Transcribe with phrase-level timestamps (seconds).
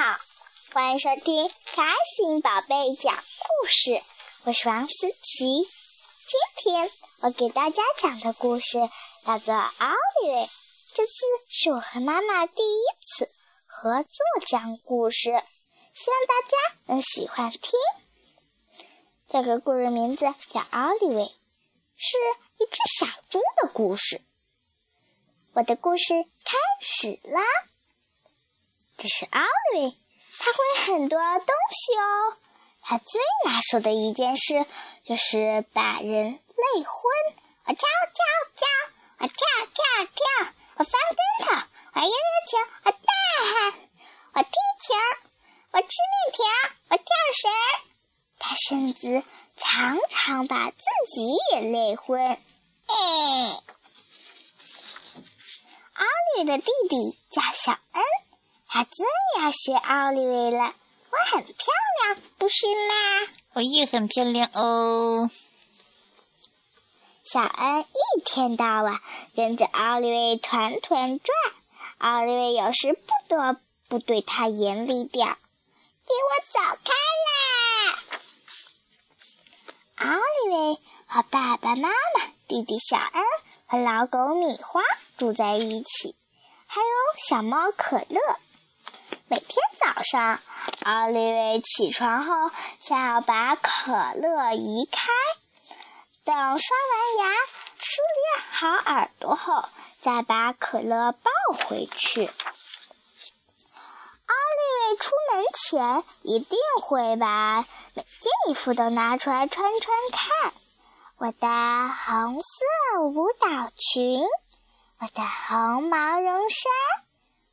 [0.00, 0.16] 好，
[0.72, 1.82] 欢迎收听开
[2.14, 4.00] 心宝贝讲故事，
[4.44, 5.64] 我是王思琪。
[5.64, 6.88] 今天
[7.18, 8.78] 我给大家讲的故事
[9.26, 9.88] 叫做《奥
[10.22, 10.42] 利维》，
[10.94, 11.12] 这次
[11.48, 13.28] 是我和妈妈第一次
[13.66, 14.14] 合作
[14.46, 17.72] 讲故事，希望大家能喜欢听。
[19.28, 21.22] 这个故事名字叫《奥利维》，
[21.96, 22.16] 是
[22.58, 24.20] 一只小猪的故事。
[25.54, 26.04] 我的故事
[26.44, 27.42] 开始啦！
[28.98, 29.40] 这是奥
[29.74, 29.96] 利维，
[30.40, 32.36] 他会很多东西哦。
[32.82, 34.66] 他最拿手的一件事
[35.06, 36.92] 就是把人累昏。
[37.64, 38.24] 我跳跳
[38.56, 38.66] 跳，
[39.18, 39.36] 我跳
[39.72, 41.54] 跳跳，我翻跟头，
[41.94, 42.10] 我扔
[42.50, 42.98] 球，我大
[43.54, 43.72] 喊，
[44.32, 44.50] 我踢
[44.82, 44.94] 球，
[45.70, 46.44] 我吃面条，
[46.88, 47.06] 我跳
[47.40, 47.52] 绳。
[48.40, 49.22] 他甚至
[49.56, 50.82] 常常把自
[51.14, 52.20] 己也累昏。
[52.20, 53.62] 哎，
[55.94, 56.04] 奥
[56.36, 58.02] 利的弟弟叫小恩。
[58.70, 59.06] 他最
[59.40, 60.74] 要学奥利维了，
[61.10, 61.54] 我很漂
[62.02, 63.28] 亮，不是吗？
[63.54, 65.30] 我也很漂亮哦。
[67.24, 69.00] 小恩一天到晚
[69.34, 71.34] 跟着奥利维团团转，
[71.96, 75.38] 奥利维有时不得不对他严厉点儿
[76.06, 76.92] ：“给我走开
[77.26, 77.98] 啦！”
[80.12, 83.22] 奥利维和爸爸妈妈、弟弟小恩
[83.66, 84.82] 和老狗米花
[85.16, 86.14] 住在一起，
[86.66, 86.86] 还有
[87.28, 88.20] 小猫可乐。
[89.30, 90.40] 每天早上，
[90.84, 95.08] 奥利维起床后，先要把可乐移开，
[96.24, 96.58] 等刷完
[97.18, 97.28] 牙、
[97.76, 99.68] 梳理好耳朵后，
[100.00, 102.24] 再把可乐抱回去。
[102.24, 102.30] 奥
[104.56, 110.54] 利维出门前一定会把每件衣服都拿出来穿穿看：
[111.18, 111.46] 我的
[112.06, 112.56] 红色
[113.02, 114.24] 舞蹈裙，
[115.00, 116.72] 我的红毛绒衫，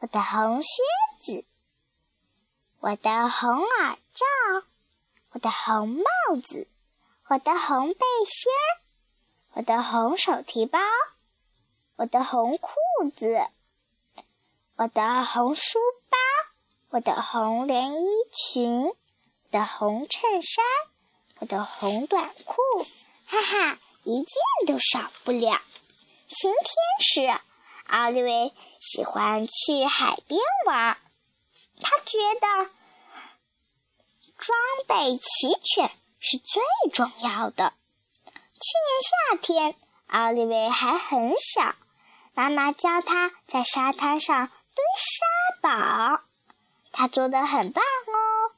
[0.00, 0.82] 我的红靴
[1.24, 1.46] 子。
[2.82, 4.66] 我的红耳罩，
[5.30, 6.04] 我的红帽
[6.42, 6.66] 子，
[7.28, 8.66] 我的红背心儿，
[9.52, 10.80] 我的红手提包，
[11.94, 12.72] 我的红裤
[13.16, 13.46] 子，
[14.74, 15.78] 我的红书
[16.10, 16.18] 包，
[16.90, 18.94] 我的红连衣裙，我
[19.52, 20.64] 的红衬衫，
[21.38, 22.60] 我的红短裤，
[23.26, 24.26] 哈哈，一件
[24.66, 25.56] 都少不了。
[26.26, 27.40] 晴天时，
[27.86, 30.98] 奥利维喜欢去海边玩。
[31.80, 32.70] 他觉得
[34.36, 35.90] 装备齐全
[36.20, 36.62] 是最
[36.92, 37.72] 重要的。
[38.24, 39.74] 去年夏天，
[40.06, 41.74] 奥利维还很小，
[42.34, 45.24] 妈妈教他在沙滩上堆沙
[45.60, 46.22] 堡，
[46.92, 48.52] 他做的很棒哦。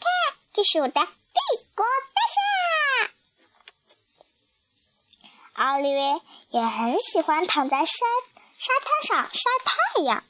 [0.00, 1.10] 看，这是我的帝
[1.74, 3.10] 国大厦。
[5.54, 7.92] 奥利维也很喜欢躺在沙
[8.58, 10.24] 沙滩上晒太阳。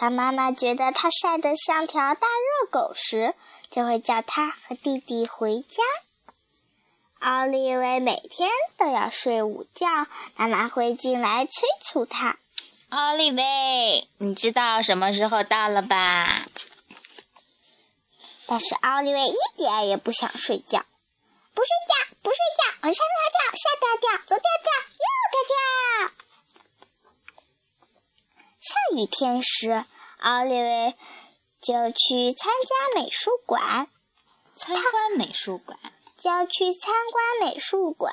[0.00, 3.34] 当妈妈觉得他晒得像条大热狗时，
[3.68, 5.82] 就会叫他和弟弟回家。
[7.18, 9.88] 奥利维每天都要睡午觉，
[10.36, 12.38] 妈妈会进来催促他
[12.90, 16.46] ：“奥利维，你知道什么时候到了吧？”
[18.46, 20.86] 但是奥利维一点也不想睡觉，
[21.54, 22.94] 不睡觉，不睡觉，我上跳
[23.34, 25.54] 跳，下跳跳，左跳跳，右跳跳。
[28.60, 29.84] 下雨天时，
[30.18, 30.96] 奥利维
[31.60, 33.86] 就去参加美术馆。
[34.56, 35.78] 参观美术馆，
[36.16, 38.12] 就要去参观美术馆。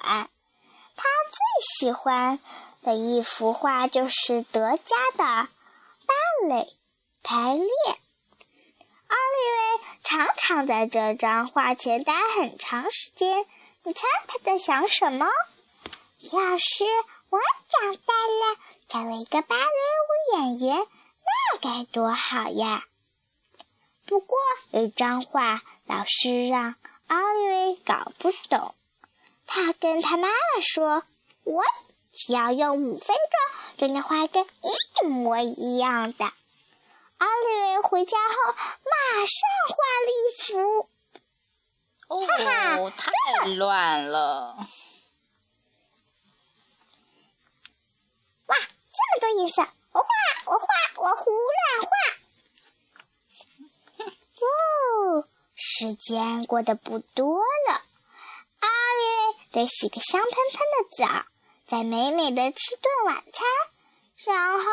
[0.95, 1.39] 他最
[1.79, 2.39] 喜欢
[2.83, 5.17] 的一幅画就是德加的
[6.05, 6.13] 芭
[6.49, 6.67] 蕾
[7.23, 7.67] 排练。
[9.07, 13.43] 奥利维常常在这张画前待很长时间。
[13.81, 15.25] 你猜他在想什么？
[16.31, 16.85] 要是
[17.31, 18.59] 我长大了。
[18.87, 19.94] 成为一个芭蕾舞
[20.33, 22.85] 演员，那该多好呀！
[24.05, 24.37] 不过
[24.71, 26.75] 有一张画，老师让
[27.07, 28.75] 奥利维搞不懂。
[29.47, 31.03] 他跟他妈妈说
[31.43, 31.63] ：“我
[32.13, 36.25] 只要用五分钟就能画个一模一样的。”
[37.17, 39.39] 奥利维回家后马上
[39.69, 39.75] 画
[40.05, 40.89] 了一幅，
[42.09, 44.67] 哦，太乱了。
[48.47, 49.67] 哇，这么多颜色，
[50.45, 51.89] 我画，我，胡乱画。
[54.45, 57.39] 哦，时间过得不多
[57.69, 57.81] 了，
[58.59, 61.25] 阿丽得洗个香喷喷的澡，
[61.65, 63.47] 再美美的吃顿晚餐，
[64.25, 64.63] 然后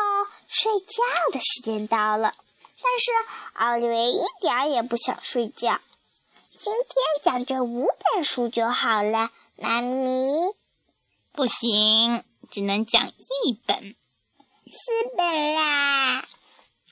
[0.47, 2.35] 睡觉的时间到了。
[2.83, 3.11] 但是
[3.53, 5.79] 奥利维一点也不想睡觉。
[6.55, 6.83] 今天
[7.23, 10.53] 讲这五本书就好了，妈咪。
[11.31, 13.95] 不行，只能讲一本。
[14.73, 16.25] 四本啦，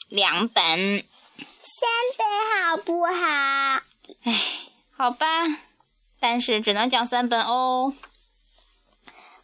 [0.08, 3.82] 两本，三本好不好？
[4.24, 4.42] 唉，
[4.96, 5.26] 好吧，
[6.20, 7.92] 但是只能讲三本哦。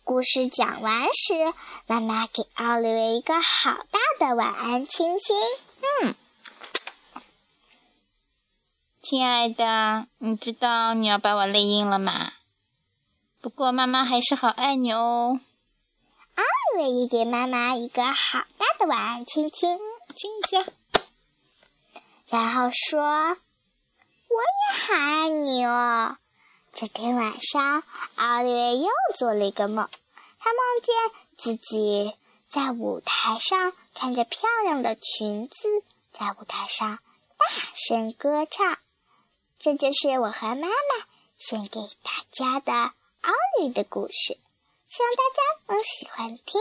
[0.04, 1.52] 故事讲完时，
[1.88, 5.36] 妈妈给奥利维一个好大的晚安亲亲。
[6.04, 6.16] 嗯，
[9.02, 12.34] 亲爱的，你知道你要把我累晕了吗？
[13.42, 15.40] 不过妈妈还是好爱你哦。
[16.78, 19.80] 奥利维也给妈妈一个好大的晚安亲亲，
[20.16, 20.64] 亲一下，
[22.28, 23.02] 然后说
[24.30, 26.18] ：“我也好爱你哦。”
[26.76, 27.82] 这天晚上，
[28.14, 29.90] 奥利维又做了一个梦。
[30.38, 30.96] 他梦见
[31.36, 32.14] 自己
[32.48, 35.84] 在舞台上穿着漂亮的裙子，
[36.14, 37.00] 在舞台上
[37.40, 38.78] 大声歌唱。
[39.58, 41.06] 这就是我和妈妈
[41.40, 44.38] 献给大家的奥利的故事，
[44.98, 46.60] 希望大家能喜欢听。